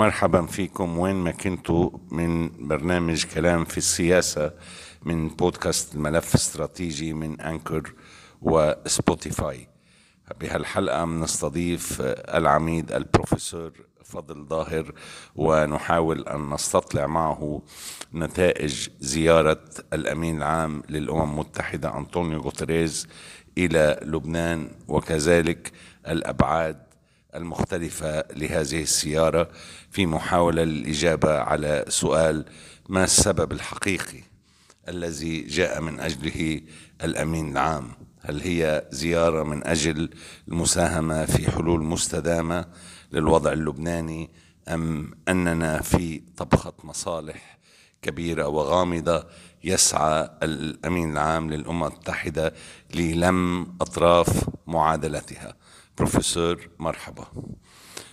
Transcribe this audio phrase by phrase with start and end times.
[0.00, 0.98] مرحبا فيكم.
[0.98, 4.52] وين ما كنتوا من برنامج كلام في السياسة
[5.02, 7.92] من بودكاست الملف استراتيجي من Anchor
[8.42, 9.68] و Spotify
[10.40, 12.00] بهالحلقة بنستضيف
[12.34, 13.72] العميد البروفيسور
[14.04, 14.92] فضل ضاهر
[15.36, 17.62] ونحاول أن نستطلع معه
[18.14, 23.08] نتائج زيارة الأمين العام للأمم المتحدة أنطونيو غوتريز
[23.58, 25.72] إلى لبنان وكذلك
[26.08, 26.89] الأبعاد
[27.34, 29.48] المختلفة لهذه السيارة
[29.90, 32.44] في محاولة للإجابة على سؤال
[32.88, 34.22] ما السبب الحقيقي
[34.88, 36.60] الذي جاء من أجله
[37.04, 37.90] الأمين العام؟
[38.20, 40.10] هل هي زيارة من أجل
[40.48, 42.64] المساهمة في حلول مستدامة
[43.12, 44.30] للوضع اللبناني
[44.68, 47.58] أم أننا في طبخة مصالح
[48.02, 49.26] كبيرة وغامضة
[49.64, 52.54] يسعى الأمين العام للأمم المتحدة
[52.94, 55.54] للم أطراف معادلتها؟
[56.00, 57.26] بروفيسور مرحبا.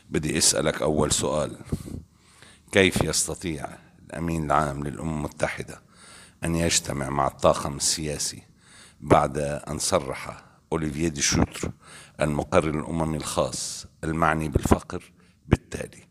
[0.09, 1.57] بدي أسألك أول سؤال.
[2.71, 3.67] كيف يستطيع
[4.09, 5.81] الأمين العام للأمم المتحدة
[6.43, 8.43] أن يجتمع مع الطاقم السياسي
[9.01, 11.71] بعد أن صرح أوليفييه دي شوتر
[12.21, 15.11] المقرر الأممي الخاص المعني بالفقر؟
[15.47, 16.03] بالتالي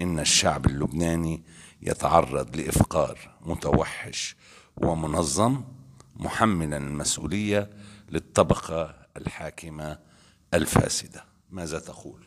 [0.00, 1.42] إن الشعب اللبناني
[1.82, 4.36] يتعرض لإفقار متوحش
[4.76, 5.64] ومنظم
[6.16, 7.70] محملا المسؤولية
[8.10, 10.09] للطبقة الحاكمة
[10.54, 12.20] الفاسدة ماذا تقول؟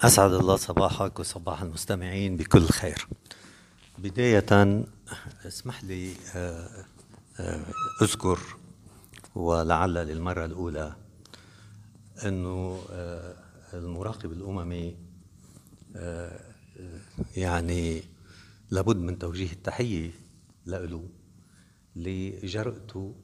[0.00, 3.06] أسعد الله صباحك وصباح المستمعين بكل خير
[3.98, 4.84] بداية
[5.46, 6.84] اسمح لي آه،
[7.40, 7.64] آه،
[8.02, 8.38] أذكر
[9.34, 10.96] ولعل للمرة الأولى
[12.24, 13.34] أنه آه،
[13.74, 14.96] المراقب الأممي
[17.36, 18.02] يعني
[18.70, 20.10] لابد من توجيه التحية
[20.66, 21.08] له
[21.96, 23.14] لجرأته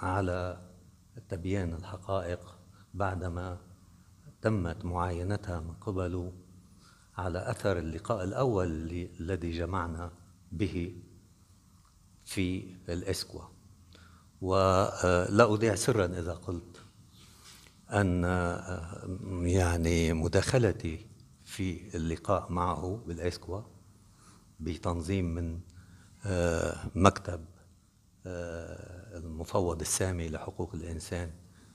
[0.00, 0.70] على
[1.28, 2.58] تبيان الحقائق
[2.94, 3.58] بعدما
[4.42, 6.32] تمت معاينتها من قبله
[7.16, 8.66] على أثر اللقاء الأول
[9.20, 10.12] الذي جمعنا
[10.52, 11.02] به
[12.24, 13.42] في الإسكوا.
[14.40, 16.76] ولا أضيع سرا إذا قلت
[17.92, 18.24] أن
[19.46, 21.06] يعني مداخلتي
[21.44, 23.62] في اللقاء معه بالإسكوا
[24.60, 25.60] بتنظيم من
[26.94, 27.44] مكتب
[28.26, 31.30] المفوض السامي لحقوق الإنسان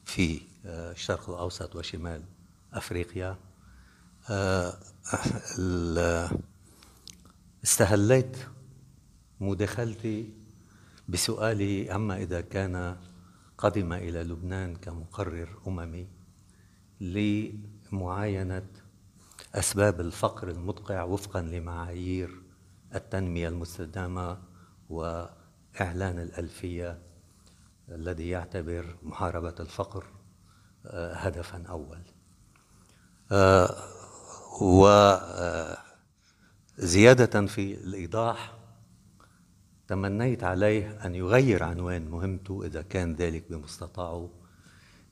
[0.06, 2.22] في الشرق الأوسط وشمال
[2.74, 3.38] أفريقيا.
[7.64, 8.38] استهليت
[9.40, 10.30] مداخلتي
[11.10, 12.98] بسؤالي عما إذا كان
[13.58, 16.08] قدم إلى لبنان كمقرر أممي
[17.02, 18.68] لمعاينة
[19.56, 22.42] أسباب الفقر المدقع وفقا لمعايير
[22.96, 24.38] التنمية المستدامة
[25.76, 26.98] وإعلان الألفية
[27.90, 30.06] الذي يعتبر محاربة الفقر
[30.86, 32.00] آه، هدفا أول.
[33.32, 33.76] آه،
[36.78, 38.58] وزيادة في الإيضاح
[39.88, 44.30] تمنيت عليه أن يغير عنوان مهمته إذا كان ذلك بمستطاعه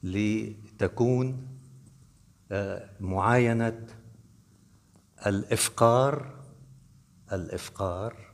[0.03, 1.47] لتكون
[2.51, 3.87] آه، معاينة
[5.27, 6.43] الإفقار
[7.33, 8.33] الإفقار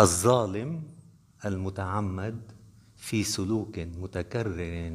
[0.00, 0.97] الظالم
[1.44, 2.52] المتعمد
[2.96, 4.92] في سلوك متكرر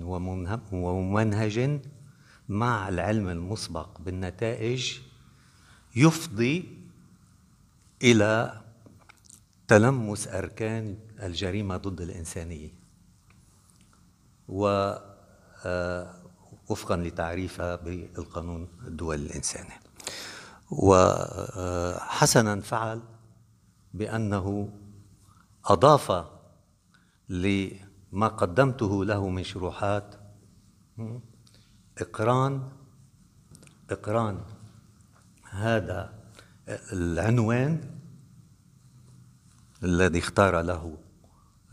[0.71, 1.79] وممنهج
[2.49, 4.99] مع العلم المسبق بالنتائج
[5.95, 6.77] يفضي
[8.01, 8.61] إلى
[9.67, 12.83] تلمس أركان الجريمة ضد الإنسانية.
[14.49, 14.93] و
[15.65, 16.13] آه،
[16.69, 19.73] وفقا لتعريفها بالقانون الدولي الانساني
[20.71, 23.01] وحسنا فعل
[23.93, 24.69] بأنه
[25.65, 26.25] أضاف
[27.29, 30.15] لما قدمته له من شروحات
[32.01, 32.71] إقران
[33.89, 34.41] إقران
[35.49, 36.13] هذا
[36.93, 37.81] العنوان
[39.83, 40.97] الذي اختار له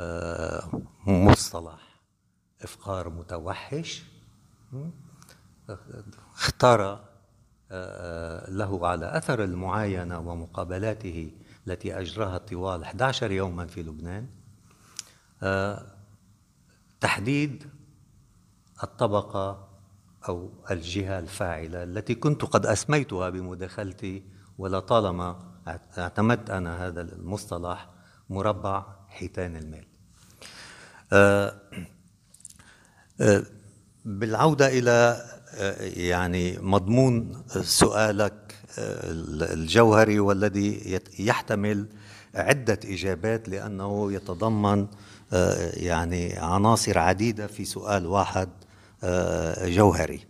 [0.01, 2.01] آه، مصطلح
[2.63, 4.03] إفقار متوحش
[6.35, 7.05] اختار
[7.71, 11.33] آه، له على أثر المعاينة ومقابلاته
[11.67, 14.27] التي أجراها طوال 11 يوما في لبنان
[15.43, 15.87] آه،
[17.01, 17.71] تحديد
[18.83, 19.69] الطبقة
[20.29, 24.23] أو الجهة الفاعلة التي كنت قد أسميتها بمداخلتي
[24.59, 25.51] ولطالما
[25.99, 27.89] اعتمدت أنا هذا المصطلح
[28.31, 29.87] مربع حيتان المال.
[31.13, 31.61] آه،
[33.21, 33.43] آه،
[34.05, 35.25] بالعودة إلى
[35.81, 41.87] يعني مضمون سؤالك الجوهري والذي يحتمل
[42.35, 44.87] عدة إجابات لأنه يتضمن
[45.73, 48.49] يعني عناصر عديدة في سؤال واحد
[49.05, 50.21] آه، جوهري.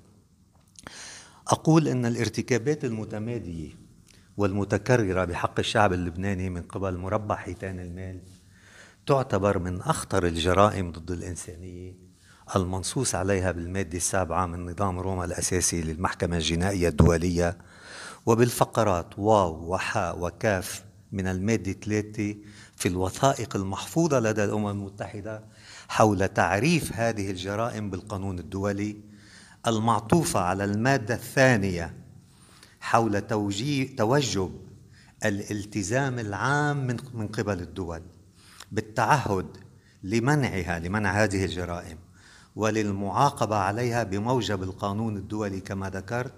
[1.48, 3.70] أقول أن الارتكابات المتمادية
[4.36, 8.20] والمتكررة بحق الشعب اللبناني من قبل مربع حيتان المال
[9.06, 12.09] تعتبر من أخطر الجرائم ضد الإنسانية
[12.56, 17.58] المنصوص عليها بالمادة السابعة من نظام روما الأساسي للمحكمة الجنائية الدولية
[18.26, 22.36] وبالفقرات واو وحاء وكاف من المادة 3
[22.76, 25.44] في الوثائق المحفوظة لدى الأمم المتحدة
[25.88, 28.96] حول تعريف هذه الجرائم بالقانون الدولي
[29.66, 31.94] المعطوفة على المادة الثانية
[32.80, 33.20] حول
[33.96, 34.52] توجب
[35.24, 38.02] الالتزام العام من من قبل الدول
[38.72, 39.46] بالتعهد
[40.02, 42.09] لمنعها لمنع هذه الجرائم.
[42.56, 46.34] وللمعاقبة عليها بموجب القانون الدولي كما ذكرت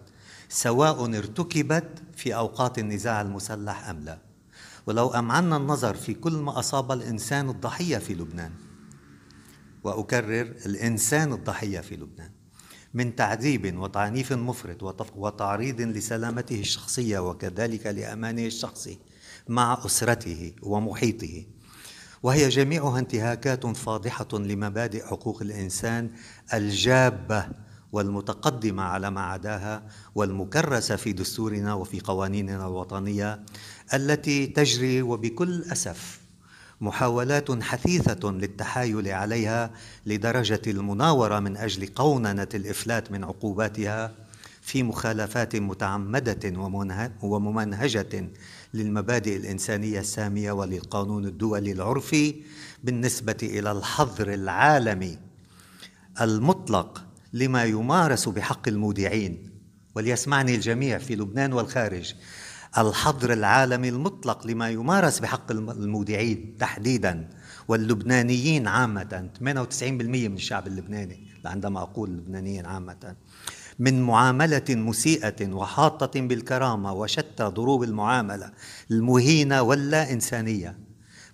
[0.48, 4.18] سواء ارتكبت في أوقات النزاع المسلح أم لا.
[4.86, 8.52] ولو أمعنا النظر في كل ما أصاب الإنسان الضحية في لبنان.
[9.84, 12.30] وأكرر الإنسان الضحية في لبنان.
[12.94, 18.98] من تعذيب وتعنيف مفرط وتعريض لسلامته الشخصية وكذلك لأمانه الشخصي
[19.48, 21.44] مع أسرته ومحيطه.
[22.22, 26.10] وهي جميعها انتهاكات فاضحة لمبادئ حقوق الإنسان
[26.54, 27.48] الجابة
[27.92, 29.82] والمتقدمة على ما عداها
[30.14, 33.40] والمكرسة في دستورنا وفي قوانيننا الوطنية
[33.94, 36.20] التي تجري وبكل أسف
[36.80, 39.70] محاولات حثيثة للتحايل عليها
[40.06, 44.12] لدرجة المناورة من أجل قوننة الإفلات من عقوباتها
[44.62, 46.52] في مخالفات متعمدة
[47.22, 48.28] وممنهجة
[48.74, 52.34] للمبادئ الإنسانية السامية وللقانون الدولي العرفي
[52.84, 55.18] بالنسبة إلى الحظر العالمي
[56.20, 59.50] المطلق لما يمارس بحق المودعين.
[59.94, 62.14] وليسمعني الجميع في لبنان والخارج.
[62.78, 67.28] الحظر العالمي المطلق لما يمارس بحق المودعين تحديدا.
[67.68, 69.30] واللبنانيين عامة.
[69.38, 71.28] 98% من الشعب اللبناني.
[71.44, 73.16] عندما أقول اللبنانيين عامة.
[73.78, 78.50] من معاملة مسيئة وحاطة بالكرامة وشتى ضروب المعاملة
[78.90, 80.78] المهينة واللا إنسانية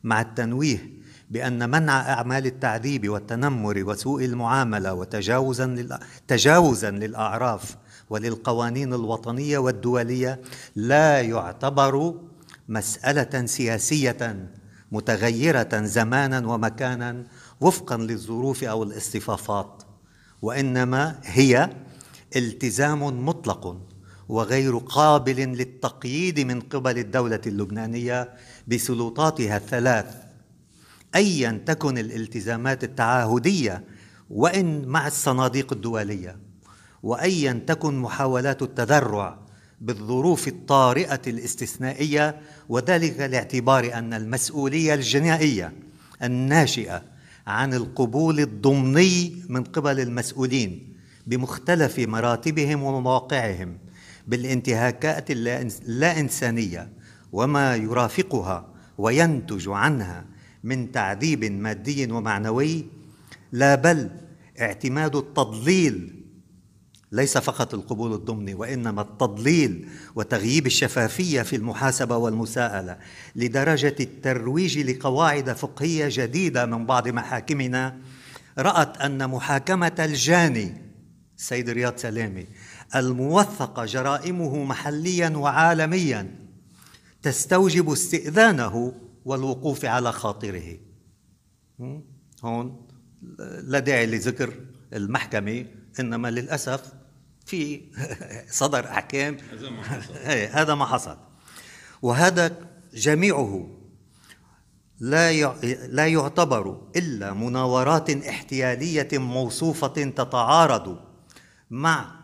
[0.05, 0.99] مع التنويه
[1.31, 5.99] بأن منع أعمال التعذيب والتنمر وسوء المعاملة وتجاوزا
[6.29, 7.77] تجاوزا للأعراف
[8.11, 10.41] وللقوانين الوطنية والدولية
[10.77, 12.15] لا يعتبر
[12.69, 14.49] مسألة سياسية
[14.93, 17.25] متغيرة زمانا ومكانا
[17.61, 19.83] وفقا للظروف أو الاصطفافات
[20.43, 21.71] وإنما هي
[22.37, 23.81] التزام مطلق
[24.29, 28.35] وغير قابل للتقييد من قبل الدولة اللبنانية
[28.69, 30.15] بسلطاتها الثلاث
[31.15, 33.85] أيا تكن الالتزامات التعاهدية
[34.31, 36.37] وإن مع الصناديق الدولية
[37.03, 39.39] وأيا تكن محاولات التذرع
[39.81, 45.73] بالظروف الطارئة الاستثنائية وذلك لاعتبار أن المسؤولية الجنائية
[46.23, 47.03] الناشئة
[47.47, 50.88] عن القبول الضمني من قبل المسؤولين.
[51.29, 53.79] بمختلف مراتبهم ومواقعهم
[54.27, 56.93] بالانتهاكات اللا إنسانية
[57.33, 60.25] وما يرافقها وينتج عنها
[60.65, 62.87] من تعذيب مادي ومعنوي
[63.53, 64.11] لا بل
[64.61, 66.15] اعتماد التضليل.
[67.13, 72.99] ليس فقط القبول الضمني وإنما التضليل وتغييب الشفافية في المحاسبة والمساءلة
[73.37, 77.99] لدرجة الترويج لقواعد فقهية جديدة من بعض محاكمنا.
[78.59, 80.88] رأت أن محاكمة الجاني
[81.39, 82.47] السيد رياض سلامي
[82.97, 86.35] الموثقه جرائمه محليا وعالميا
[87.23, 90.79] تستوجب استئذانه والوقوف على خاطره.
[92.45, 92.89] هون
[93.63, 94.55] لا داعي لذكر
[94.93, 95.67] المحكمة
[96.01, 96.93] إنما للأسف
[97.47, 97.81] في
[98.51, 99.37] صدر أحكام.
[99.53, 100.15] هذا ما حصل.
[100.31, 101.17] إيه، هذا ما حصل.
[102.03, 102.57] وهذا
[102.95, 103.79] جميعه
[105.01, 105.33] لا
[105.87, 111.08] لا يعتبر إلا مناورات احتيالية موصوفة تتعارض
[111.71, 112.19] مع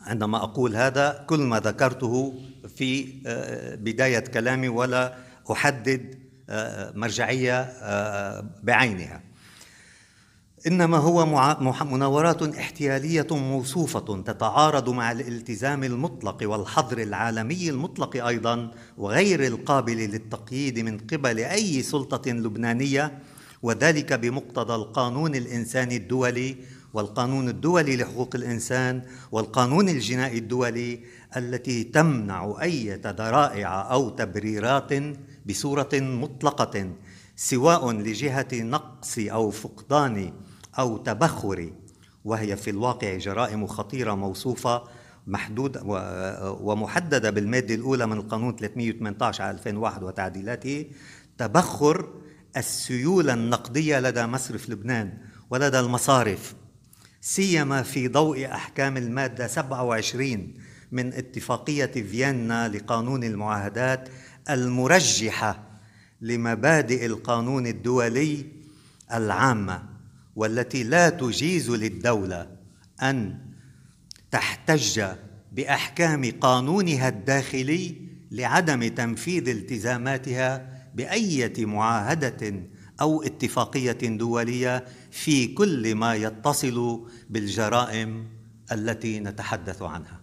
[0.00, 2.34] عندما أقول هذا كل ما ذكرته
[2.76, 5.14] في آه، بداية كلامي ولا
[5.52, 6.18] أحدد
[6.50, 9.22] آه، مرجعية آه، بعينها.
[10.66, 11.26] إنما هو
[11.84, 20.98] مناورات احتيالية موصوفة تتعارض مع الالتزام المطلق والحظر العالمي المطلق أيضا وغير القابل للتقييد من
[20.98, 23.18] قبل أي سلطة لبنانية
[23.62, 26.56] وذلك بمقتضى القانون الإنساني الدولي
[26.94, 29.02] والقانون الدولي لحقوق الإنسان
[29.32, 31.00] والقانون الجنائي الدولي
[31.36, 34.90] التي تمنع أي ذرائع أو تبريرات
[35.46, 36.92] بصورة مطلقة
[37.36, 40.32] سواء لجهة نقص أو فقدان
[40.78, 41.72] أو تبخر.
[42.24, 44.82] وهي في الواقع جرائم خطيرة موصوفة
[45.26, 45.80] محدود
[46.60, 50.86] ومحددة بالمادة الأولى من القانون 318 على 2001 وتعديلاته.
[51.38, 52.08] تبخر
[52.56, 55.18] السيولة النقدية لدى مصرف لبنان
[55.50, 56.54] ولدى المصارف.
[57.20, 60.54] سيما في ضوء أحكام المادة 27
[60.92, 64.08] من اتفاقية فيينا لقانون المعاهدات
[64.50, 65.80] المرجحة
[66.20, 68.46] لمبادئ القانون الدولي
[69.12, 69.82] العامة
[70.36, 72.50] والتي لا تجيز للدولة
[73.02, 73.38] أن
[74.30, 75.02] تحتج
[75.52, 77.96] بأحكام قانونها الداخلي
[78.30, 82.62] لعدم تنفيذ التزاماتها بأية معاهدة
[83.00, 88.28] أو اتفاقية دولية في كل ما يتصل بالجرائم
[88.72, 90.20] التي نتحدث عنها.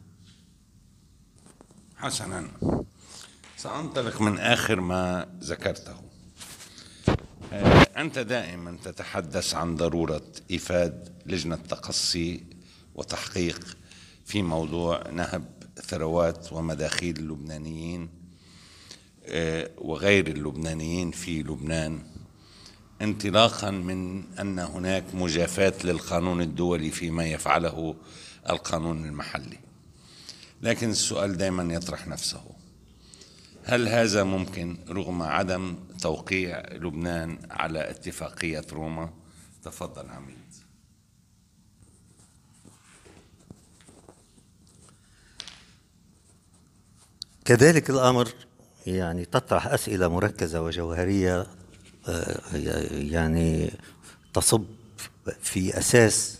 [1.95, 2.47] حسنا
[3.57, 5.95] سأنطلق من آخر ما ذكرته.
[7.53, 12.43] آه، أنت دائما تتحدث عن ضرورة إيفاد لجنة تقصي
[12.95, 13.77] وتحقيق
[14.25, 15.45] في موضوع نهب
[15.81, 18.09] ثروات ومداخيل اللبنانيين
[19.25, 22.03] آه، وغير اللبنانيين في لبنان.
[23.01, 27.95] انطلاقا من أن هناك مجافاه للقانون الدولي فيما يفعله
[28.49, 29.59] القانون المحلي.
[30.61, 32.41] لكن السؤال دائما يطرح نفسه.
[33.63, 39.13] هل هذا ممكن رغم عدم توقيع لبنان على اتفاقية روما؟
[39.63, 40.35] تفضل عميد
[47.45, 48.29] كذلك الأمر
[48.87, 51.47] يعني تطرح أسئلة مركزة وجوهرية
[52.91, 53.71] يعني
[54.33, 54.65] تصب
[55.41, 56.39] في أساس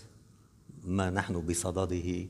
[0.84, 2.26] ما نحن بصدده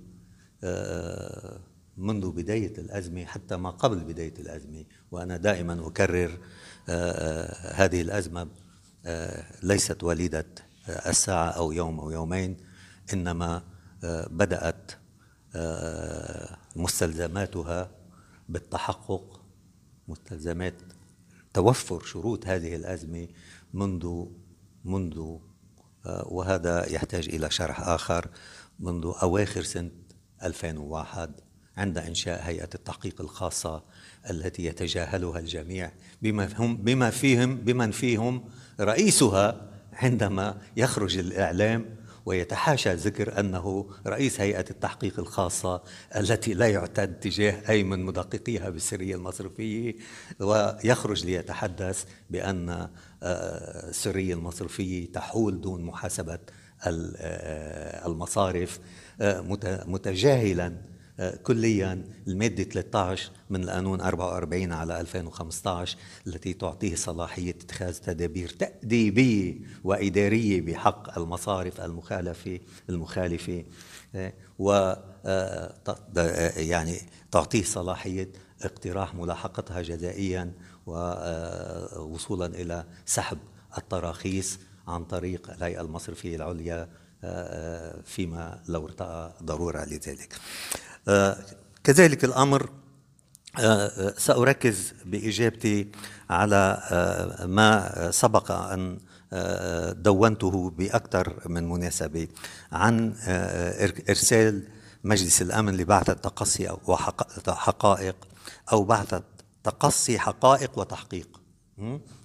[0.65, 1.61] آه،
[1.97, 6.39] منذ بداية الأزمة حتى ما قبل بداية الأزمة وأنا دائما أكرر
[6.89, 8.49] آه، هذه الأزمة
[9.63, 10.47] ليست وليدة
[10.89, 12.57] الساعة أو يوم أو يومين
[13.13, 13.63] إنما
[14.31, 14.93] بدأت
[16.77, 17.91] مستلزماتها
[18.49, 19.41] بالتحقق
[20.09, 20.75] مستلزمات
[21.57, 23.29] توفر شروط هذه الأزمة
[23.75, 24.25] منذ
[24.85, 25.37] منذ
[26.07, 28.29] آه، وهذا يحتاج إلى شرح آخر
[28.81, 29.91] منذ أواخر سنة
[30.43, 31.41] 2001
[31.77, 33.85] عند إنشاء هيئة التحقيق الخاصة
[34.31, 38.45] التي يتجاهلها الجميع بما هم بما فيهم بمن فيهم
[38.81, 41.97] رئيسها عندما يخرج الإعلام
[42.27, 45.83] ويتحاشى ذكر أنه رئيس هيئة التحقيق الخاصة
[46.17, 49.95] التي لا يعتد تجاه أي من مدققيها بالسرية المصرفية
[50.41, 52.69] ويخرج ليتحدث بأن
[53.23, 56.39] آه، السرية المصرفية تحول دون محاسبة
[56.87, 58.81] آه، المصارف
[59.21, 59.41] آه،
[59.87, 60.96] متجاهلا
[61.43, 69.55] كليا المادة 13 من القانون 44 على 2015 التي تعطيه صلاحية اتخاذ تدابير تأديبية
[69.85, 73.65] وإدارية بحق المصارف المخالفة المخالفة
[74.59, 74.93] و
[76.57, 76.99] يعني
[77.31, 78.29] تعطيه صلاحية
[78.63, 80.53] اقتراح ملاحقتها جزائيا
[80.87, 83.39] ووصولا إلى سحب
[83.79, 84.59] التراخيص
[84.89, 86.89] عن طريق الهيئة المصرفية العليا
[88.05, 90.35] فيما لو ارتأى ضرورة لذلك.
[91.85, 92.71] كذلك الأمر
[93.59, 95.89] آه، سأركز بإجابتي
[96.31, 98.51] على آه، ما سبق
[99.33, 102.29] آه، دونته بأكثر من مناسبة
[102.73, 103.15] عن
[104.09, 104.69] إرسال
[105.05, 108.17] مجلس الأمن لبعثه تقصي وحقائق
[108.73, 109.23] أو بعثه
[109.65, 111.41] تقصي حقائق وتحقيق.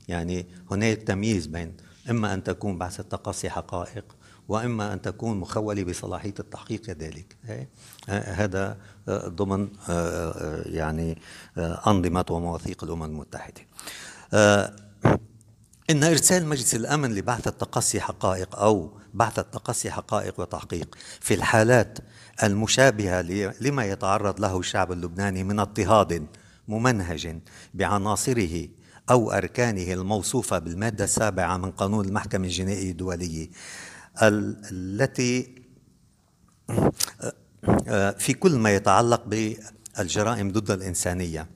[0.08, 1.78] يعني هناك تمييز بين
[2.10, 4.06] إما أن تكون بعثه تقصي حقائق
[4.48, 7.38] وإما أن تكون مخولة بصلاحية التحقيق كذلك.
[8.10, 8.78] هذا
[9.10, 9.70] ضمن
[10.66, 11.18] يعني
[11.58, 13.62] أنظمة ومواثيق الأمم المتحدة.
[15.90, 22.00] إن إرسال مجلس الأمن لبحث التقصي حقائق أو بحث التقصي حقائق وتحقيق في الحالات
[22.44, 23.22] المشابهة
[23.62, 26.28] لما يتعرض له الشعب اللبناني من اضطهاد
[26.68, 27.40] ممنهج
[27.74, 28.68] بعناصره
[29.10, 33.50] أو أركانه الموصوفة بالمادة السابعة من قانون المحكمة الجنائية الدولية.
[34.22, 35.62] التي
[37.88, 41.48] آه، في كل ما يتعلق بالجرائم ضد الإنسانية.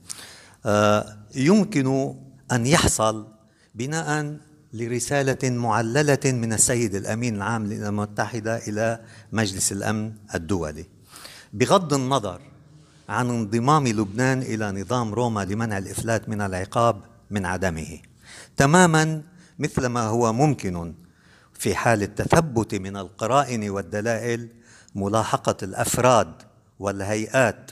[0.66, 2.16] آه، يمكن
[2.52, 3.28] أن يحصل
[3.76, 4.38] بناء
[4.74, 9.00] لرسالة معللة من السيد الأمين العام للأمم المتحدة إلى
[9.32, 10.86] مجلس الأمن الدولي.
[11.54, 12.42] بغض النظر
[13.10, 18.00] عن انضمام لبنان إلى نظام روما لمنع الإفلات من العقاب من عدمه.
[18.58, 19.22] تماما
[19.60, 20.94] مثل ما هو ممكن
[21.60, 24.50] في حال التثبت من القرائن والدلائل
[24.96, 26.34] ملاحقة الأفراد
[26.80, 27.72] والهيئات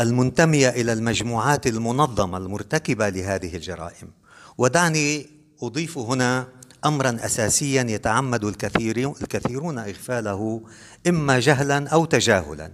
[0.00, 4.10] المنتمية إلى المجموعات المنظمة المرتكبة لهذه الجرائم.
[4.58, 5.26] ودعني
[5.62, 6.48] أضيف هنا
[6.84, 10.62] امرا اساسيا يتعمد الكثيرون إغفاله
[11.06, 12.72] إما جهلا أو تجاهلا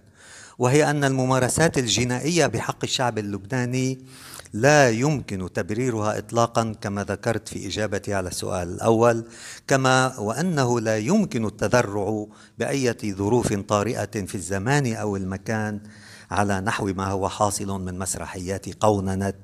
[0.58, 3.98] وهي أن الممارسات الجنائية بحق الشعب اللبناني
[4.52, 9.24] لا يمكن تبريرها اطلاقا كما ذكرت في إجابتي على السؤال الأول
[9.66, 12.26] كما وأنه لا يمكن التذرع
[12.58, 15.80] بأي ظروف طارئة في الزمان أو المكان
[16.30, 19.34] على نحو ما هو حاصل من مسرحيات قوننه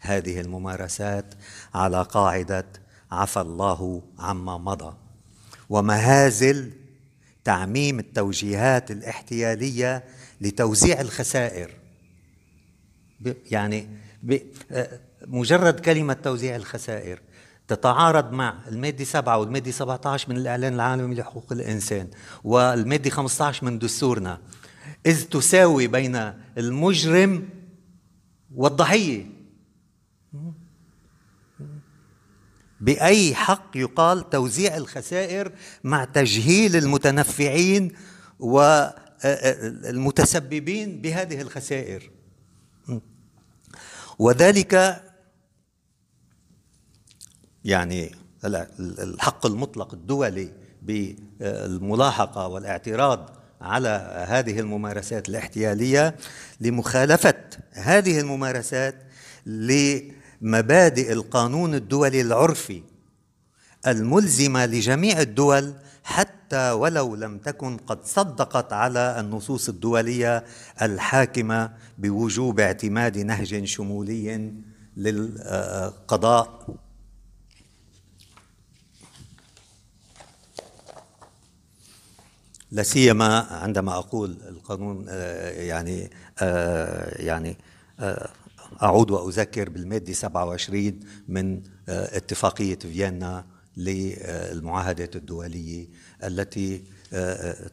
[0.00, 1.34] هذه الممارسات
[1.74, 2.66] على قاعدة
[3.10, 4.94] عفى الله عما مضى
[5.70, 6.72] ومهازل
[7.44, 10.04] تعميم التوجيهات الاحتيالية
[10.40, 11.70] لتوزيع الخسائر
[13.50, 13.88] يعني
[15.26, 17.20] مجرد كلمة توزيع الخسائر
[17.68, 22.08] تتعارض مع المادة 7 والمادة 17 من الإعلان العالمي لحقوق الإنسان
[22.44, 24.40] والمادة 15 من دستورنا.
[25.06, 27.48] إذ تساوي بين المجرم
[28.54, 29.26] والضحية.
[32.80, 35.52] بأي حق يقال توزيع الخسائر
[35.84, 37.92] مع تجهيل المتنفعين
[38.38, 42.10] والمتسببين بهذه الخسائر؟
[44.18, 45.02] وذلك
[47.64, 48.14] يعني
[48.80, 50.52] الحق المطلق الدولي
[50.82, 53.30] بالملاحقة والاعتراض
[53.60, 56.16] على هذه الممارسات الاحتيالية
[56.60, 57.34] لمخالفة
[57.72, 58.94] هذه الممارسات
[59.46, 62.82] لمبادئ القانون الدولي العرفي
[63.86, 65.74] الملزمة لجميع الدول
[66.04, 70.44] حتى ولو لم تكن قد صدقت على النصوص الدولية
[70.82, 74.52] الحاكمة بوجوب اعتماد نهج شمولي
[74.96, 76.76] للقضاء.
[82.70, 86.10] لا سيما عندما أقول القانون آه، يعني
[86.42, 87.56] آه، يعني
[88.00, 88.30] آه،
[88.82, 93.44] أعود وأذكر بالماده 27 من اتفاقية فيينا
[93.76, 95.88] للمعاهدات الدولية
[96.24, 96.84] التي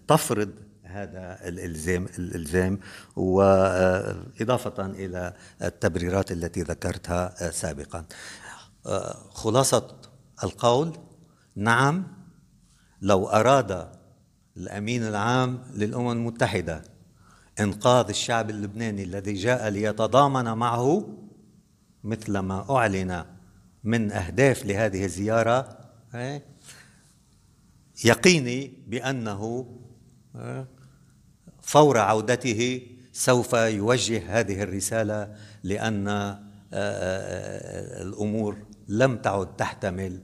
[0.08, 0.50] تفرض
[0.84, 2.80] هذا الإلزام الإلزام
[3.16, 8.06] وإضافة إلى التبريرات التي ذكرتها سابقا.
[9.30, 9.96] خلاصة
[10.44, 10.98] القول
[11.56, 12.08] نعم
[13.02, 13.88] لو أراد
[14.58, 16.84] الأمين العام للأمم المتحدة
[17.60, 21.18] إنقاذ الشعب اللبناني الذي جاء ليتضامن معه
[22.04, 23.26] مثل ما أعلن
[23.84, 25.81] من أهداف لهذه الزيارة
[28.06, 29.66] يقيني بأنه
[31.62, 32.82] فور عودته
[33.14, 36.40] سوف يوجه هذه الرسالة لأن آه،
[36.74, 40.22] آه، الأمور لم تعد تحتمل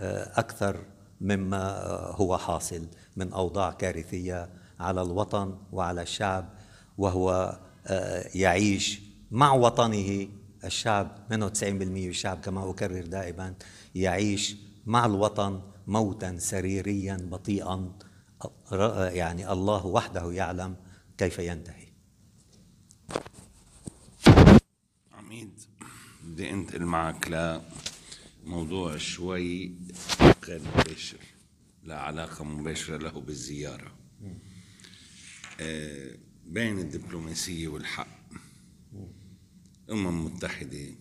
[0.00, 0.84] آه، أكثر
[1.20, 1.78] مما
[2.14, 4.48] هو حاصل من أوضاع كارثية
[4.80, 6.48] على الوطن وعلى الشعب
[6.98, 7.58] وهو
[8.34, 10.28] يعيش مع وطنه.
[10.64, 11.62] الشعب منه 90%
[12.08, 13.54] الشعب كما أكرر دائما
[13.94, 17.98] يعيش مع الوطن موتا سريريا بطيئا.
[19.12, 20.76] يعني الله وحده يعلم
[21.18, 21.86] كيف ينتهي.
[25.12, 25.60] عميد
[26.24, 27.28] بدي انتقل معك
[28.44, 29.74] لموضوع شوي
[30.44, 31.18] غير مباشر
[31.82, 33.92] لا علاقة مباشرة له بالزيارة.
[35.60, 38.26] آه، بين الدبلوماسية والحق.
[39.88, 40.94] الأمم المتحدة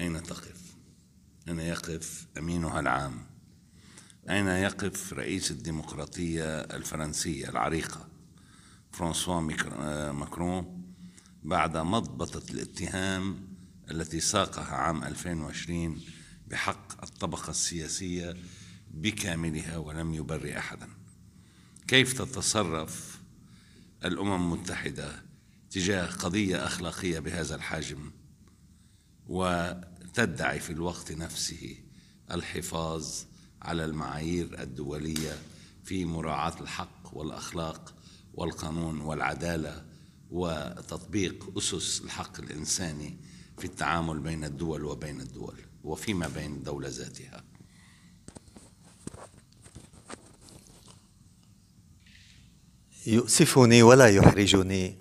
[0.00, 0.67] أين تقف؟
[1.48, 3.26] أين يقف أمينها العام؟
[4.30, 8.08] أين يقف رئيس الديمقراطية الفرنسية العريقة؟
[8.92, 9.40] فرانسوا
[10.12, 10.92] ماكرون
[11.42, 13.48] بعد مضبطة الاتهام
[13.90, 16.00] التي ساقها عام 2020
[16.46, 18.36] بحق الطبقة السياسية
[18.90, 20.88] بكاملها ولم يبرئ أحدا.
[21.86, 23.20] كيف تتصرف
[24.04, 25.22] الأمم المتحدة
[25.70, 28.10] تجاه قضية أخلاقية بهذا الحجم؟
[30.08, 31.76] وتدعي في الوقت نفسه
[32.30, 33.06] الحفاظ
[33.62, 35.38] على المعايير الدولية
[35.84, 37.94] في مراعاة الحق والأخلاق
[38.34, 39.84] والقانون والعدالة
[40.30, 43.16] وتطبيق أسس الحق الإنساني
[43.58, 47.44] في التعامل بين الدول وبين الدول وفيما بين الدولة ذاتها.
[53.06, 54.98] يؤسفني ولا يحرجني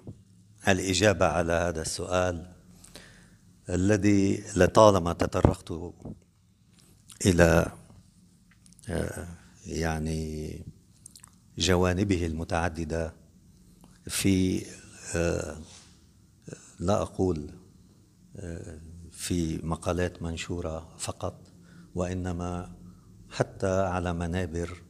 [0.68, 2.57] الإجابة على هذا السؤال.
[3.70, 5.94] الذي لطالما تطرقت
[7.26, 7.72] إلى
[9.66, 10.62] يعني
[11.58, 13.14] جوانبه المتعددة
[14.08, 14.66] في
[16.80, 17.50] لا أقول
[19.12, 21.54] في مقالات منشورة فقط
[21.96, 22.76] وإنما
[23.30, 24.82] حتى على منابر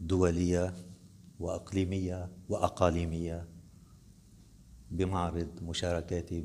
[0.00, 0.74] دولية
[1.40, 3.48] وأقليمية وأقاليمية
[4.90, 6.40] بمعرض مشاركاتي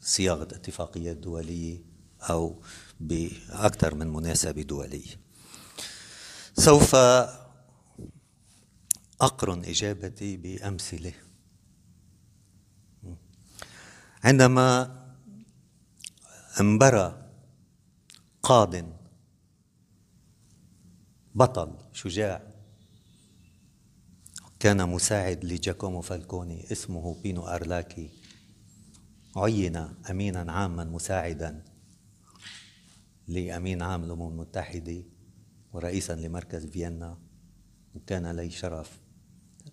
[0.00, 1.84] بصياغة اتفاقيات دولية
[2.20, 2.62] أو
[3.00, 5.20] بأكثر من مناسبة دولية.
[6.54, 6.94] سوف
[9.20, 11.12] أقرن إجابتي بأمثلة.
[14.24, 14.96] عندما
[16.60, 17.30] انبرى
[18.42, 18.74] قاض
[21.34, 22.42] بطل شجاع
[24.60, 28.10] كان مساعد لجاكومو فالكوني اسمه بينو أرلاكي
[29.36, 29.76] عين
[30.10, 31.64] أمينا عاما مساعدا.
[33.28, 35.02] لأمين عام الأمم المتحدة
[35.72, 37.18] ورئيسا لمركز فيينا
[37.94, 39.00] وكان لي شرف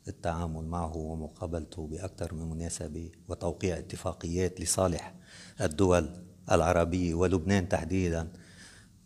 [0.08, 5.16] التعامل معه ومقابلته بأكثر من مناسبة وتوقيع اتفاقيات لصالح
[5.62, 8.34] الدول العربية ولبنان تحديدا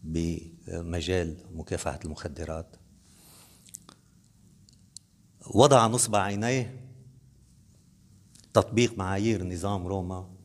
[0.04, 2.76] بمجال مكافحة المخدرات.
[5.48, 6.90] وضع نصب عينيه
[8.54, 10.37] تطبيق معايير نظام روما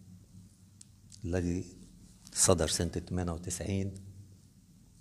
[1.25, 1.65] الذي
[2.33, 3.95] صدر سنة 98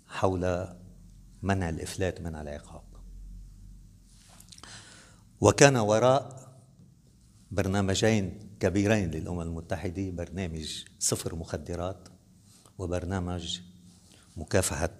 [0.06, 0.68] حول
[1.42, 2.82] منع الإفلات من العقاب.
[5.40, 6.52] وكان وراء
[7.50, 12.08] برنامجين كبيرين للأمم المتحدة برنامج صفر مخدرات
[12.78, 13.60] وبرنامج
[14.36, 14.98] مكافحة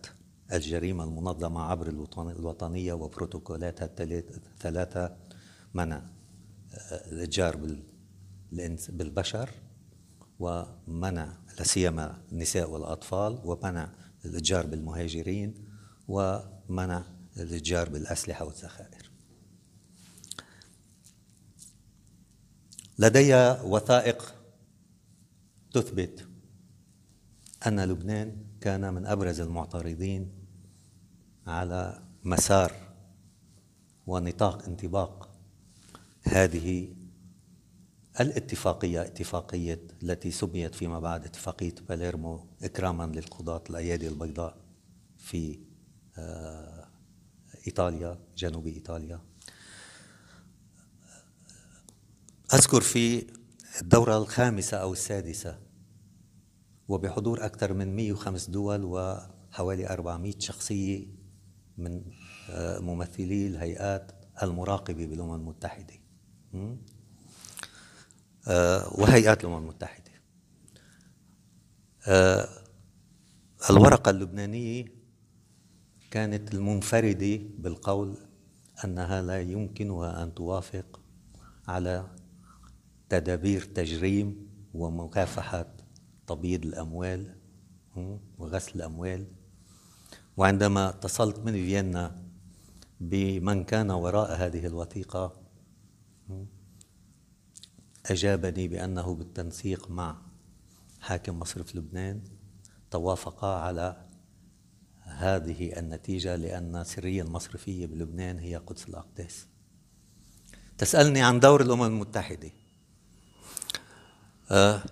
[0.52, 5.16] الجريمة المنظمة عبر الوطنية وبروتوكولاتها الثلاثة
[5.74, 5.96] منع
[6.74, 7.56] آه، الإتجار
[8.88, 9.50] بالبشر.
[10.42, 13.92] ومنع لا سيما النساء والأطفال ومنع
[14.24, 15.54] الإتجار بالمهاجرين
[16.08, 17.04] ومنع
[17.36, 19.10] الإتجار بالأسلحة والذخائر.
[22.98, 24.34] لدي وثائق
[25.72, 26.26] تثبت
[27.66, 30.32] أن لبنان كان من أبرز المعترضين
[31.46, 32.72] على مسار
[34.06, 35.28] ونطاق انطباق
[36.22, 36.94] هذه
[38.20, 44.56] الاتفاقية اتفاقية التي سميت فيما بعد اتفاقية باليرمو إكراما للقضاة الأيادي البيضاء
[45.18, 45.58] في
[46.18, 46.88] آه،
[47.66, 49.20] إيطاليا جنوب إيطاليا.
[52.54, 53.26] أذكر في
[53.82, 55.58] الدورة الخامسة أو السادسة
[56.88, 61.06] وبحضور أكثر من 105 دول وحوالي 400 شخصية
[61.78, 62.02] من
[62.50, 65.94] آه، ممثلي الهيئات المراقبة بالأمم المتحدة.
[68.98, 70.12] وهيئات الأمم المتحدة.
[72.08, 72.48] آه،
[73.70, 74.84] الورقة اللبنانية
[76.10, 78.16] كانت المنفردة بالقول
[78.84, 81.00] أنها لا يمكنها أن توافق
[81.68, 82.06] على
[83.08, 85.76] تدابير تجريم ومكافحة
[86.26, 87.36] تبييض الأموال
[88.38, 89.26] وغسل الأموال.
[90.36, 92.22] وعندما اتصلت من فيينا
[93.00, 95.41] بمن كان وراء هذه الوثيقة
[98.06, 100.16] أجابني بأنه بالتنسيق مع
[101.00, 102.22] حاكم مصرف لبنان
[102.90, 104.06] توافقا على
[105.02, 109.46] هذه النتيجة لأن السرية المصرفية بلبنان هي قدس الأقداس.
[110.78, 112.50] تسألني عن دور الأمم المتحدة.
[114.50, 114.82] آه،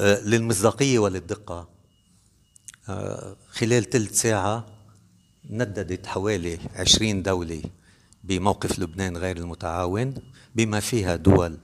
[0.00, 1.68] آه، للمصداقية وللدقة
[2.88, 4.66] آه، خلال ثلث ساعة
[5.50, 7.62] نددت حوالي عشرين دولة
[8.24, 10.14] بموقف لبنان غير المتعاون
[10.54, 11.58] بما فيها دول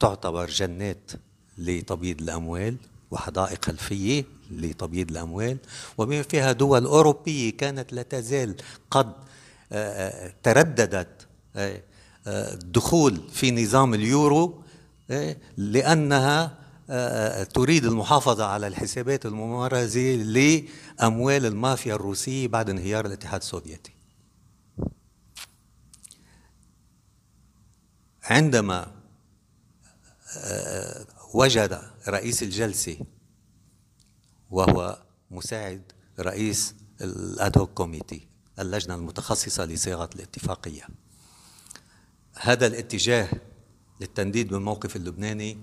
[0.00, 1.10] تعتبر جنات
[1.58, 2.76] لتبييض الأموال
[3.10, 5.58] وحدائق خلفية لتبييض الأموال
[5.98, 8.56] وبما فيها دول أوروبية كانت لا تزال
[8.90, 9.12] قد
[10.42, 11.26] ترددت
[12.26, 14.62] الدخول في نظام اليورو؟
[15.56, 16.58] لأنها
[16.90, 23.92] آه، آه، تريد المحافظة على الحسابات الممارسة لأموال المافيا الروسية بعد انهيار الاتحاد السوفيتي
[28.24, 28.97] عندما آه،
[31.34, 32.98] وجد رئيس الجلسة
[34.50, 40.82] وهو مساعد رئيس الادهوك كوميتي اللجنة المتخصصة لصياغة الاتفاقية.
[42.34, 43.28] هذا الاتجاه
[44.00, 45.58] للتنديد بالموقف اللبناني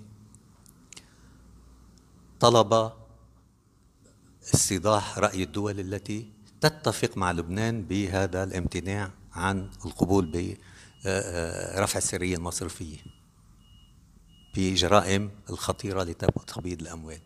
[2.39, 2.91] طلب
[4.53, 10.25] استيضاح رأي الدول التي تتفق مع لبنان بهذا الامتناع عن القبول
[11.05, 13.14] برفع السرية المصرفية.
[14.55, 17.19] بجرائم الخطيرة لتبييض الأموال.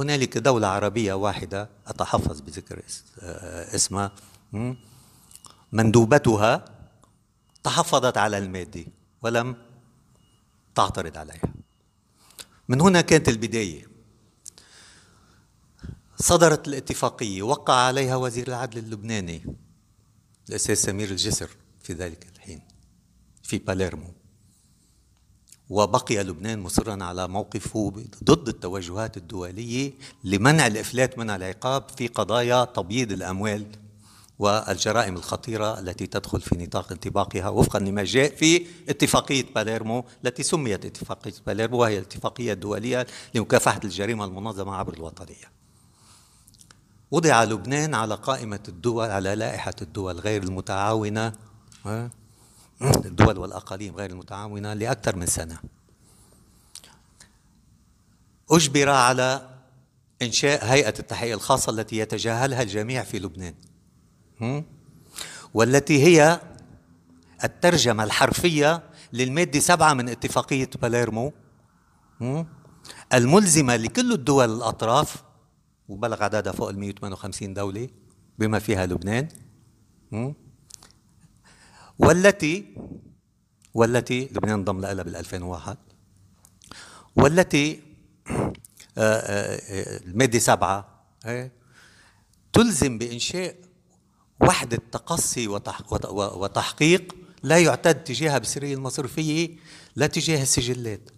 [0.00, 2.82] هنالك دولة عربية واحدة أتحفظ بذكر
[3.20, 4.12] آه، اسمها
[5.72, 6.64] مندوبتها
[7.62, 8.84] تحفظت على المادة
[9.22, 9.56] ولم
[10.74, 11.54] تعترض عليها.
[12.68, 13.90] من هنا كانت البداية.
[16.16, 19.56] صدرت الاتفاقية وقع عليها وزير العدل اللبناني
[20.48, 21.50] الأستاذ سمير الجسر
[21.82, 22.60] في ذلك الحين
[23.42, 24.19] في باليرمو.
[25.70, 27.92] وبقي لبنان مصرا على موقفه
[28.24, 29.92] ضد التوجهات الدولية
[30.24, 33.66] لمنع الإفلات من العقاب في قضايا تبييض الأموال
[34.38, 40.84] والجرائم الخطيرة التي تدخل في نطاق انطباقها وفقا لما جاء في اتفاقية باليرمو التي سميت
[40.84, 45.50] اتفاقية باليرمو وهي الاتفاقية الدولية لمكافحة الجريمة المنظمة عبر الوطنية.
[47.10, 51.32] وضع لبنان على قائمة الدول على لائحة الدول غير المتعاونة
[52.82, 55.58] الدول والأقاليم غير المتعاونة لأكثر من سنة.
[58.50, 59.50] أجبر على
[60.22, 63.54] إنشاء هيئة التحقيق الخاصة التي يتجاهلها الجميع في لبنان.
[65.54, 66.40] والتي هي
[67.44, 71.32] الترجمة الحرفية للمادة سبعة من اتفاقية باليرمو
[73.14, 75.22] الملزمة لكل الدول الأطراف
[75.88, 77.88] وبلغ عددها فوق ال 158 دولة
[78.38, 79.28] بما فيها لبنان.
[82.00, 82.74] والتي
[83.74, 85.76] والتي لبنان انضم لها بال 2001
[87.16, 87.80] والتي
[88.28, 88.50] آه،
[88.98, 91.04] آه، آه، المادة سبعة
[92.52, 93.56] تلزم بإنشاء
[94.40, 99.56] وحدة تقصي وتحقيق لا يعتد تجاهها بالسرية المصرفية
[99.96, 101.10] لا تجاه السجلات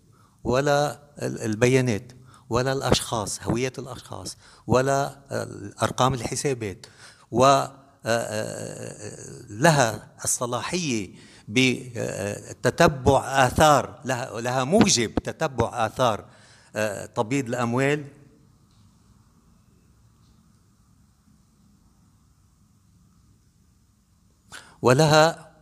[0.44, 2.12] ولا البيانات
[2.50, 5.18] ولا الأشخاص هوية الأشخاص ولا
[5.82, 6.86] أرقام الحسابات
[7.30, 7.64] و
[9.50, 11.10] لها الصلاحية
[11.48, 16.24] بتتبع آثار لها, موجب تتبع آثار
[17.06, 18.04] تبييض الأموال.
[24.82, 25.52] ولها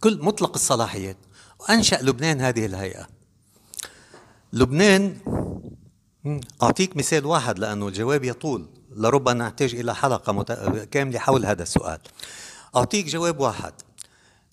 [0.00, 1.16] كل مطلق الصلاحيات.
[1.60, 3.08] وأنشأ لبنان هذه الهيئة.
[4.52, 5.18] لبنان
[6.62, 8.68] أعطيك مثال واحد لأنه الجواب يطول.
[8.96, 10.52] لربما نحتاج إلى حلقة مت...
[10.90, 11.98] كاملة حول هذا السؤال.
[12.76, 13.72] أعطيك جواب واحد.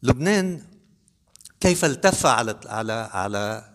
[0.03, 0.61] لبنان
[1.59, 3.69] كيف التف على على على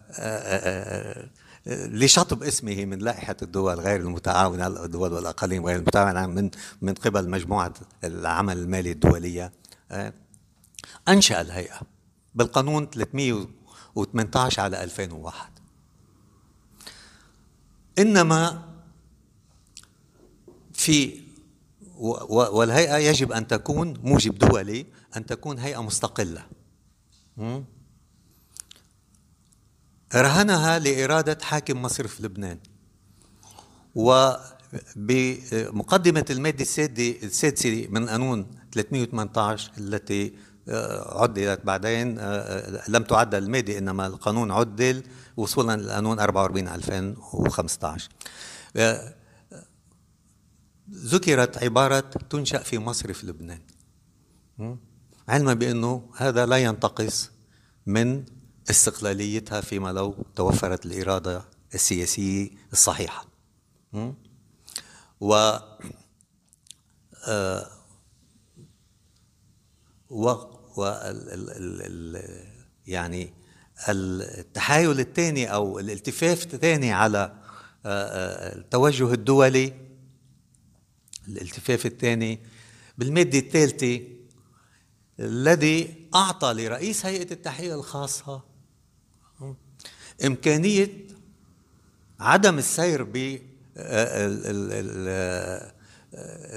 [1.67, 6.51] لشطب اسمه من لائحة الدول غير المتعاونة الدول والأقاليم غير المتعاونة من
[6.83, 7.73] من قبل مجموعة
[8.05, 9.53] العمل المالي الدولية.
[11.09, 11.81] أنشأ الهيئة
[12.35, 15.51] بالقانون 318 على 2001
[17.99, 18.63] إنما
[20.75, 21.21] في
[22.29, 26.47] والهيئة يجب أن تكون موجب دولي أن تكون هيئة مستقلة.
[30.15, 32.59] رهنها لإرادة حاكم مصرف لبنان.
[35.05, 40.35] وبمقدمة المادة السادسة من قانون 318 التي
[40.69, 45.03] آه، عدلت بعدين آه، لم تعدل المادة إنما القانون عدل
[45.37, 48.09] وصولا للقانون 44 2015
[48.77, 49.15] آه،
[50.95, 53.61] ذكرت عبارة تنشأ في مصرف لبنان.
[55.29, 57.31] علما بأنه هذا لا ينتقص
[57.87, 58.25] من
[58.71, 63.27] استقلاليتها فيما لو توفرت الإرادة السياسية الصحيحة.
[65.21, 65.59] و
[67.29, 67.67] آه،
[70.11, 70.29] و,
[70.77, 72.45] و ال ال ال
[72.87, 73.35] يعني
[73.89, 77.33] التحايل الثاني أو الالتفاف الثاني على
[77.87, 79.84] آه، آه، التوجه الدولي
[81.29, 82.39] الالتفاف الثاني
[82.99, 84.01] بالماده الثالثه
[85.21, 88.43] الذي أعطى لرئيس هيئة التحقيق الخاصة
[90.25, 90.91] إمكانية
[92.21, 93.03] عدم السير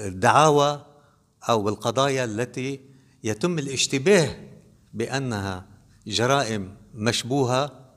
[0.06, 0.86] بالدعاوى
[1.48, 2.80] أو بالقضايا التي
[3.24, 4.36] يتم الاشتباه
[4.94, 5.66] بأنها
[6.06, 7.90] جرائم مشبوهة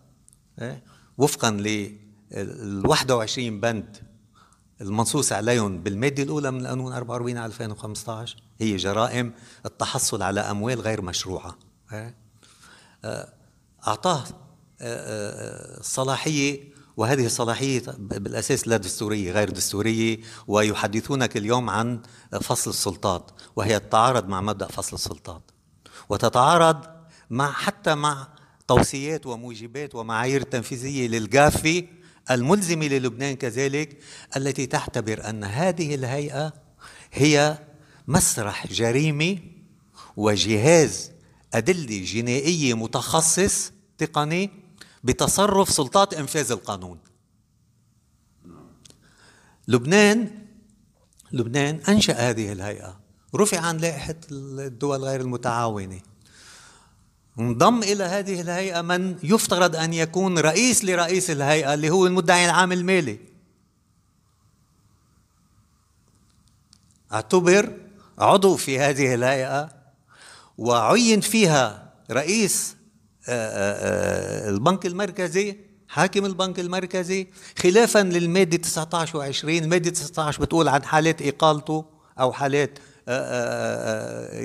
[0.61, 0.83] إيه،
[1.17, 4.10] وفقا لل 21 بند
[4.81, 9.33] المنصوص عليهم بالمادة الأولى من القانون 44 2015 هي جرائم
[9.65, 11.57] التحصل على أموال غير مشروعة
[11.93, 12.15] إيه.
[13.05, 13.33] آه،
[13.87, 14.23] أعطاه
[15.79, 22.01] الصلاحية وهذه الصلاحية بالأساس لا دستورية غير دستورية ويحدثونك اليوم عن
[22.41, 25.51] فصل السلطات وهي تتعارض مع مبدأ فصل السلطات
[26.09, 26.85] وتتعارض
[27.29, 28.27] مع حتى مع
[28.67, 32.00] توصيات وموجبات ومعايير تنفيذية للجافي
[32.31, 33.97] الملزمة للبنان كذلك
[34.37, 36.53] التي تعتبر أن هذه الهيئة
[37.13, 37.59] هي
[38.07, 39.37] مسرح جريمة
[40.17, 41.11] وجهاز
[41.53, 44.49] أدلة جنائية متخصص تقني
[45.03, 46.99] بتصرف سلطات إنفاذ القانون.
[49.67, 50.45] لبنان
[51.31, 52.99] لبنان أنشأ هذه الهيئة.
[53.35, 55.99] رفع عن لائحة الدول غير المتعاونة.
[57.39, 62.71] انضم إلى هذه الهيئة من يفترض أن يكون رئيس لرئيس الهيئة اللي هو المدعي العام
[62.71, 63.19] المالي.
[67.13, 67.77] اعتبر
[68.19, 69.69] عضو في هذه الهيئة
[70.57, 72.75] وعين فيها رئيس
[73.27, 77.27] آه، آه، آه، البنك المركزي حاكم البنك المركزي
[77.59, 81.85] خلافا للمادة 19 و20 المادة 19 بتقول عن حالات إقالته
[82.19, 82.79] أو حالات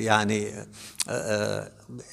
[0.03, 0.67] يعني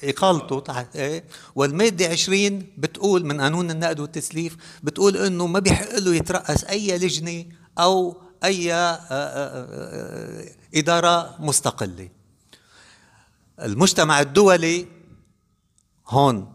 [0.04, 6.14] إقالته تحت إيه؟ والمادة 20 بتقول من قانون النقد والتسليف بتقول إنه ما بيحق له
[6.14, 7.44] يترأس أي لجنة
[7.78, 8.72] أو أي
[10.74, 12.08] إدارة مستقلة.
[13.62, 14.86] المجتمع الدولي
[16.08, 16.54] هون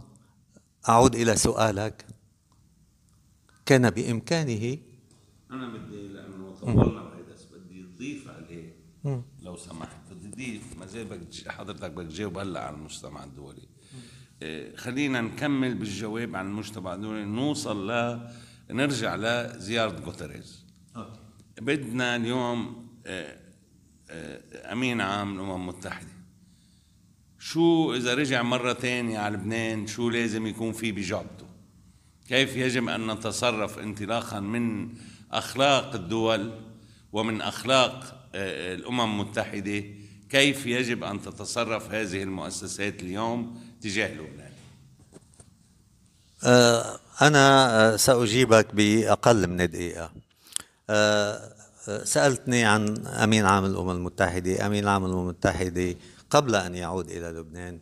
[0.90, 2.06] أعود إلى سؤالك
[3.66, 4.78] كان بإمكانه
[5.52, 8.76] أنا بدي لأنه طولنا بهيدا بدي أضيف عليه.
[9.50, 10.12] لو سمحت.
[10.12, 11.08] اضيف ما زي
[11.48, 13.68] حضرتك بدك تجاوب هلا عن المجتمع الدولي.
[14.42, 17.26] إيه، خلينا نكمل بالجواب عن المجتمع الدولي.
[17.26, 18.20] نوصل ل
[18.72, 20.66] نرجع لزيارة غوتيريز.
[21.62, 23.40] بدنا اليوم إيه،
[24.10, 26.20] إيه، أمين عام الامم المتحدة.
[27.40, 31.46] شو إذا رجع مرة ثانية على لبنان شو لازم يكون في بجعبته
[32.28, 34.94] كيف يجب أن نتصرف انطلاقا من
[35.32, 36.52] أخلاق الدول
[37.12, 39.84] ومن أخلاق آه، الأمم المتحدة
[40.30, 44.52] كيف يجب أن تتصرف هذه المؤسسات اليوم تجاه لبنان؟
[46.44, 50.12] آه، أنا آه، سأجيبك بأقل من دقيقة.
[52.04, 54.66] سألتني عن أمين عام الأمم المتحدة.
[54.66, 55.96] أمين عام الأمم المتحدة
[56.30, 57.80] قبل أن يعود إلى لبنان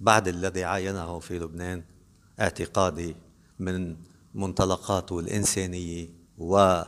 [0.00, 1.82] بعد الذي عاينه في لبنان
[2.40, 3.16] اعتقادي
[3.58, 3.96] من
[4.34, 6.08] منطلقاته الإنسانية
[6.38, 6.82] و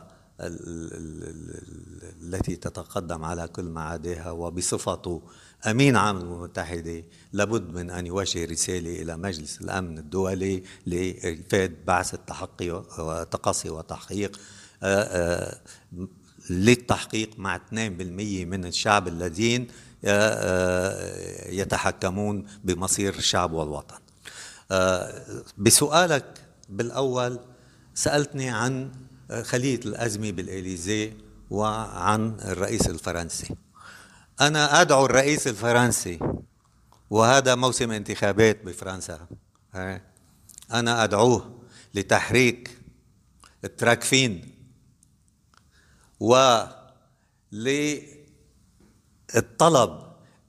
[2.23, 5.21] التي تتقدم على كل معاديها وبصفته
[5.67, 7.03] أمين عام المتحدة
[7.33, 14.39] لابد من أن يوجه رسالة إلى مجلس الأمن الدولي لإفادة بعث التحقي وتقصي وتحقيق
[16.49, 19.67] للتحقيق مع 2% من الشعب الذين
[21.49, 23.95] يتحكمون بمصير الشعب والوطن.
[25.57, 26.25] بسؤالك
[26.69, 27.39] بالأول
[27.95, 28.91] سألتني عن
[29.41, 31.13] خلية الأزمة بالإليزي
[31.49, 33.55] وعن الرئيس الفرنسي.
[34.41, 36.19] أنا أدعو الرئيس الفرنسي
[37.09, 39.27] وهذا موسم انتخابات بفرنسا
[40.73, 41.59] أنا أدعوه
[41.93, 42.77] لتحريك
[43.63, 44.55] التراكفين
[46.19, 46.83] وللطلب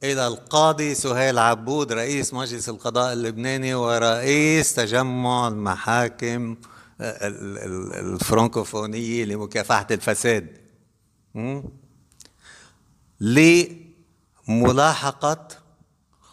[0.03, 6.57] إلى القاضي سهيل عبود رئيس مجلس القضاء اللبناني ورئيس تجمع المحاكم
[7.01, 10.61] الفرنكوفونية لمكافحة الفساد.
[14.49, 15.49] لملاحقة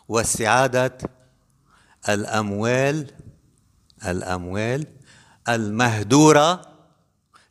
[0.08, 0.98] واستعادة
[2.10, 3.12] الأموال
[4.08, 4.88] الأموال
[5.50, 6.62] المهدورة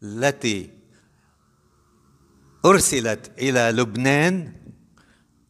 [0.03, 0.71] التي
[2.65, 4.53] أرسلت إلى لبنان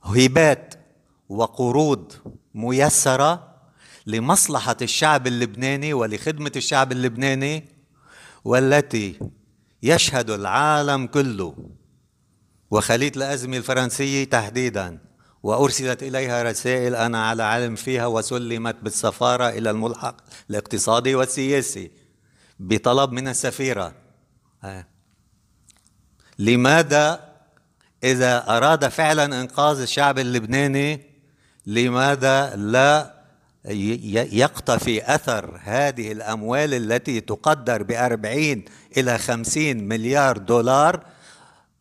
[0.02, 0.74] هبات
[1.28, 2.12] وقروض
[2.54, 3.49] ميسرة
[4.06, 7.68] لمصلحة الشعب اللبناني ولخدمة الشعب اللبناني
[8.44, 9.18] والتي
[9.82, 11.54] يشهد العالم كله.
[12.70, 14.98] وخلية الأزمة الفرنسية تحديدا.
[15.42, 20.16] وأرسلت إليها رسائل أنا على علم فيها وسلمت بالسفارة إلى الملحق
[20.50, 21.90] الاقتصادي والسياسي
[22.58, 23.94] بطلب من السفيرة.
[26.38, 27.30] لماذا
[28.04, 31.00] إذا أراد فعلا إنقاذ الشعب اللبناني
[31.66, 33.19] لماذا لا
[33.64, 38.64] يقتفي أثر هذه الأموال التي تقدر بأربعين
[38.96, 41.04] إلى خمسين مليار دولار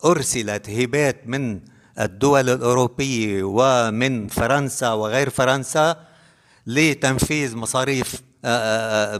[0.04, 1.60] أرسلت هبات من
[2.00, 6.06] الدول الأوروبية ومن فرنسا وغير فرنسا
[6.66, 8.22] لتنفيذ مصاريف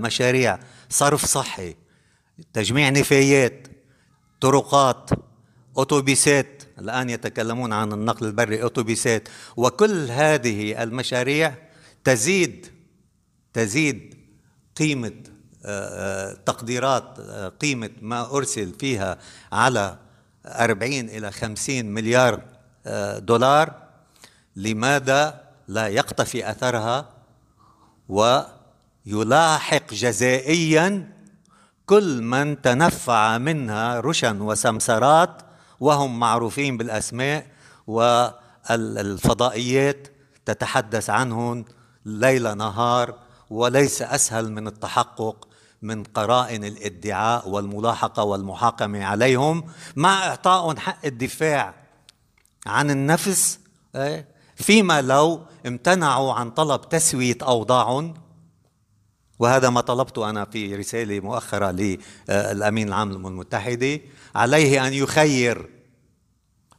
[0.01, 0.59] مشاريع.
[0.89, 1.77] صرف صحي
[2.53, 3.67] تجميع نفايات
[4.41, 5.11] طرقات
[5.79, 6.63] أوتوبيسات.
[6.79, 9.29] الآن يتكلمون عن النقل البري أوتوبيسات.
[9.57, 11.70] وكل هذه المشاريع
[12.05, 12.67] تزيد
[13.53, 14.15] تزيد
[14.77, 15.13] قيمة
[15.65, 19.19] آه، آه، تقديرات آه، قيمة ما أرسل فيها
[19.53, 19.99] على
[20.47, 22.43] 40 إلى 50 مليار
[23.19, 23.75] دولار.
[24.57, 27.09] لماذا لا يقتفي أثرها؟
[28.09, 31.13] ويلاحق جزائيا
[31.87, 35.43] كل من تنفع منها رشا وسمسرات
[35.81, 37.47] وهم معروفين بالأسماء
[38.67, 40.09] والفضائيات
[40.45, 41.65] تتحدث عنهم
[42.05, 43.15] ليل نهار
[43.51, 45.49] وليس أسهل من التحقق
[45.83, 49.65] من قرائن الادعاء والملاحقة والمحاكمة عليهم
[49.97, 51.75] مع اعطائهم حق الدفاع
[52.67, 53.59] عن النفس
[53.97, 58.15] إيه؟ فيما لو امتنعوا عن طلب تسويه اوضاعهم
[59.39, 64.01] وهذا ما طلبته أنا في رسالة مؤخرة للامين العام للامم المتحده
[64.35, 65.71] عليه أن يخير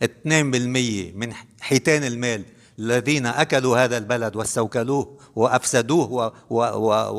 [0.04, 0.08] 2%
[1.16, 2.46] من حيتان المال
[2.82, 6.62] الذين أكلوا هذا البلد واستوكلوه وأفسدوه و و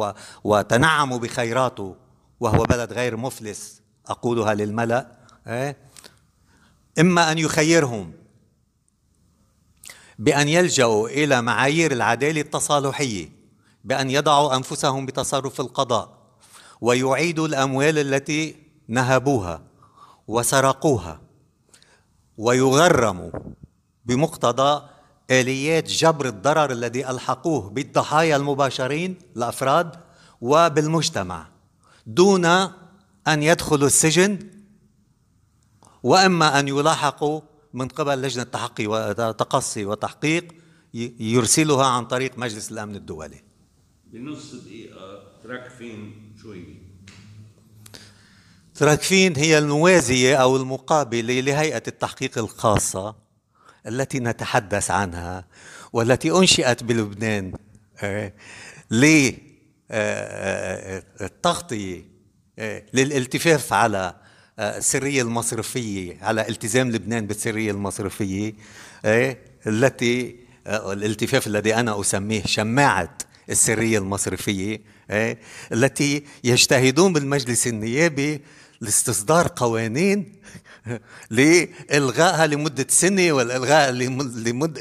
[0.04, 0.12] و
[0.44, 1.96] وتنعموا بخيراته
[2.40, 5.06] وهو بلد غير مفلس أقولها للملأ
[5.46, 5.76] إيه؟
[7.00, 8.12] إما أن يخيرهم
[10.18, 13.28] بأن يلجأوا إلى معايير العدالة التصالحية
[13.84, 16.22] بأن يضعوا أنفسهم بتصرف القضاء
[16.80, 18.56] ويعيدوا الأموال التي
[18.88, 19.62] نهبوها
[20.28, 21.20] وسرقوها
[22.38, 23.30] ويغرموا
[24.04, 24.91] بمقتضى
[25.32, 29.92] آليات جبر الضرر الذي ألحقوه بالضحايا المباشرين الأفراد
[30.40, 31.48] وبالمجتمع
[32.06, 32.44] دون
[33.28, 34.38] أن يدخلوا السجن
[36.02, 37.40] وإما أن يلاحقوا
[37.74, 40.52] من قبل لجنة تحقي وتقصي وتحقيق
[41.20, 43.42] يرسلها عن طريق مجلس الأمن الدولي
[44.12, 46.64] بنص دقيقة تراكفين شو هي؟
[48.74, 53.21] تراكفين هي الموازية أو المقابلة لهيئة التحقيق الخاصة
[53.86, 55.44] التي نتحدث عنها
[55.92, 57.52] والتي أنشئت بلبنان
[58.02, 58.32] آه،
[59.90, 62.04] للتغطية
[62.58, 64.14] آه، للالتفاف على
[64.58, 68.54] آه، السرية المصرفية على التزام لبنان بالسرية المصرفية
[69.66, 73.18] التي الالتفاف الذي أنا أسميه شماعة
[73.50, 74.80] السرية المصرفية
[75.72, 78.40] التي يجتهدون بالمجلس النيابي
[78.80, 80.32] لاستصدار قوانين
[81.30, 84.78] لإلغائها لمدة سنة والإلغاء لمد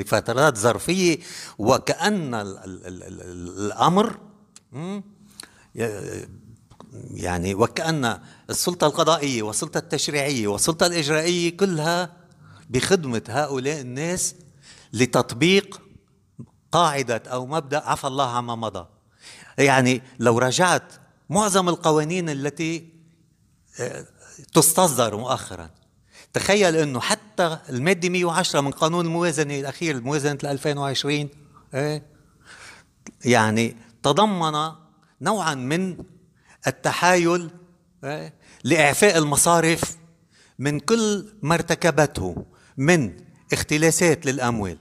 [0.00, 1.18] لفترات ظرفية
[1.58, 2.34] وكأن
[3.58, 4.18] الأمر
[7.10, 8.18] يعني وكأن
[8.50, 12.16] السلطة القضائية والسلطة التشريعية والسلطة الإجرائية كلها
[12.70, 14.34] بخدمة هؤلاء الناس
[14.92, 15.80] لتطبيق
[16.72, 18.86] قاعدة أو مبدأ عفى الله عما مضى.
[19.58, 20.92] يعني لو رجعت
[21.30, 22.96] معظم القوانين التي
[24.54, 25.70] تستصدر مؤخرا
[26.32, 31.28] تخيل إنه حتى المادة 110 من قانون الموازنة الأخير موازنه 2020
[31.74, 32.02] إيه؟
[33.24, 34.72] يعني تضمن
[35.20, 35.96] نوعا من
[36.66, 37.50] التحايل
[38.04, 38.34] إيه؟
[38.64, 39.96] لإعفاء المصارف
[40.58, 42.44] من كل ما ارتكبته
[42.76, 43.12] من
[43.52, 44.78] اختلاسات للأموال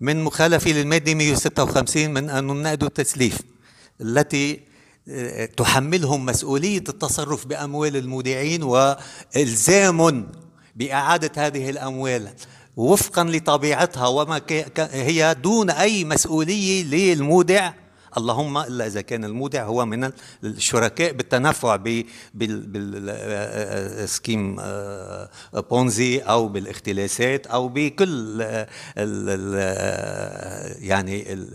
[0.00, 3.38] من مخالفة للمادة 156 من قانون النقد والتسليف
[4.00, 4.65] التي
[5.56, 10.26] تحملهم مسؤولية التصرف بأموال المودعين وإلزام
[10.76, 12.28] بإعادة هذه الأموال
[12.76, 14.40] وفقا لطبيعتها وما
[14.78, 17.72] هي دون أي مسؤولية للمودع.
[18.16, 20.10] اللهم إلا إذا كان المودع هو من
[20.44, 21.76] الشركاء بالتنفع
[22.34, 25.30] بالسكيم آه،
[25.70, 28.40] بونزي أو بالاختلاسات أو بكل
[30.80, 31.46] يعني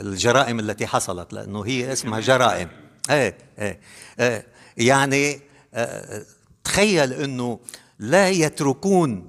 [0.00, 2.68] الجرائم التي حصلت لأنه هي اسمها جرائم.
[3.10, 3.80] إيه إيه,
[4.20, 4.46] إيه.
[4.76, 5.40] يعني
[5.74, 6.22] آه،
[6.64, 7.60] تخيل إنه
[7.98, 9.26] لا يتركون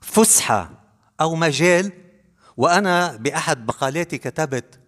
[0.00, 0.70] فسحة
[1.20, 1.92] أو مجال
[2.56, 4.78] وأنا بأحد مقالاتي كتبت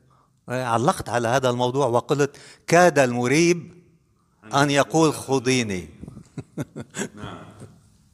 [0.49, 2.37] علقت على هذا الموضوع وقلت
[2.67, 3.73] كاد المريب
[4.55, 5.89] أن يقول خذيني.
[7.17, 7.39] نعم.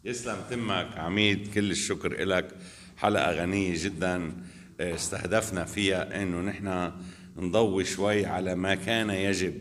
[0.05, 2.49] يسلم تمك عميد كل الشكر لك
[2.97, 4.33] حلقة غنية جدا
[4.80, 6.93] استهدفنا فيها إنه نحن
[7.37, 9.55] نضوي شوي على ما كان يجب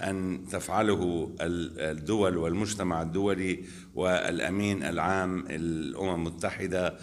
[0.00, 3.64] أن تفعله الدول والمجتمع الدولي
[3.94, 6.98] والأمين العام الأمم المتحدة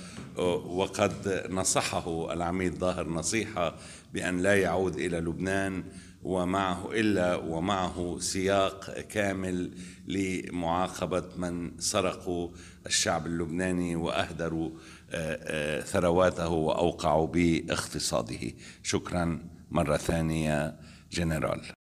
[0.65, 3.75] وقد نصحه العميد ظاهر نصيحة
[4.13, 5.83] بأن لا يعود إلى لبنان
[6.23, 9.71] ومعه إلا ومعه سياق كامل
[10.07, 12.49] لمعاقبة من سرقوا
[12.85, 14.69] الشعب اللبناني وأهدروا
[15.11, 18.51] آه، آه، ثرواته وأوقعوا باقتصاده
[18.83, 19.39] شكرا
[19.71, 20.75] مرة ثانية
[21.11, 21.78] جنرال.